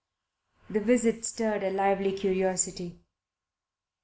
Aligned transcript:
The 0.67 0.79
visit 0.79 1.25
stirred 1.25 1.61
a 1.61 1.69
lively 1.69 2.13
curiosity. 2.13 3.01